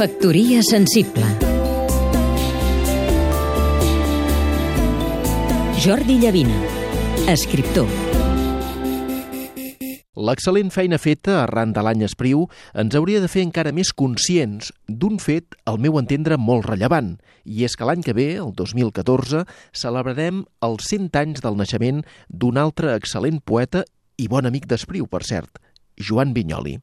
[0.00, 1.26] Factoria sensible.
[5.80, 6.56] Jordi Llavina,
[7.28, 7.88] escriptor.
[10.20, 12.46] L'excel·lent feina feta arran de l'any Espriu
[12.82, 17.14] ens hauria de fer encara més conscients d'un fet, al meu entendre, molt rellevant,
[17.44, 22.60] i és que l'any que ve, el 2014, celebrarem els 100 anys del naixement d'un
[22.60, 23.84] altre excel·lent poeta
[24.20, 25.60] i bon amic d'Espriu, per cert,
[26.00, 26.78] Joan Vinyoli.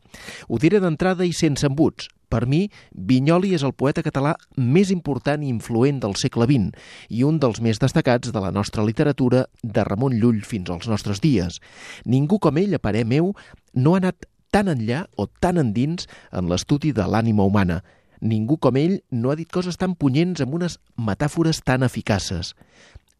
[0.47, 2.07] Ho diré d'entrada i sense embuts.
[2.27, 7.23] Per mi, Vinyoli és el poeta català més important i influent del segle XX i
[7.23, 11.61] un dels més destacats de la nostra literatura de Ramon Llull fins als nostres dies.
[12.03, 13.31] Ningú com ell, a parer meu,
[13.73, 17.81] no ha anat tan enllà o tan endins en l'estudi de l'ànima humana.
[18.19, 22.55] Ningú com ell no ha dit coses tan punyents amb unes metàfores tan eficaces.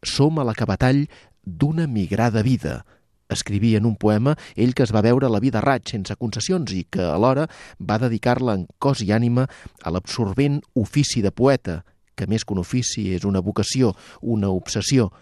[0.04, 1.06] Som a l'acabatall
[1.48, 2.82] d'una migrada vida–
[3.28, 6.84] escrivia en un poema ell que es va veure la vida raig sense concessions i
[6.90, 7.46] que alhora
[7.78, 9.46] va dedicar-la en cos i ànima
[9.82, 11.82] a l'absorbent ofici de poeta,
[12.18, 15.12] que més que un ofici és una vocació, una obsessió.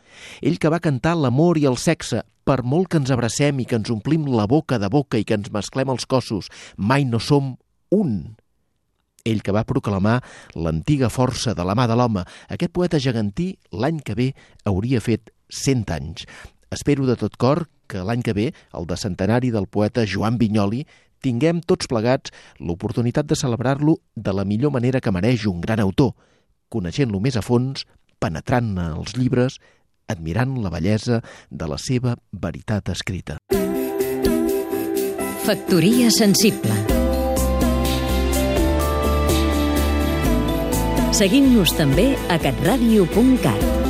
[0.41, 3.77] Ell que va cantar l'amor i el sexe, per molt que ens abracem i que
[3.77, 7.57] ens omplim la boca de boca i que ens mesclem els cossos, mai no som
[7.93, 8.37] un.
[9.27, 10.21] Ell que va proclamar
[10.55, 14.29] l'antiga força de la mà de l'home, aquest poeta gegantí l'any que ve
[14.65, 16.25] hauria fet cent anys.
[16.71, 20.85] Espero de tot cor que l'any que ve, el de centenari del poeta Joan Vinyoli,
[21.25, 26.13] tinguem tots plegats l'oportunitat de celebrar-lo de la millor manera que mereix un gran autor,
[26.69, 27.87] coneixent-lo més a fons,
[28.21, 29.59] penetrant-ne els llibres,
[30.09, 33.41] admirant la bellesa de la seva veritat escrita.
[35.47, 36.75] Factoria sensible
[41.17, 43.86] Seguim-nos també a catradio.cat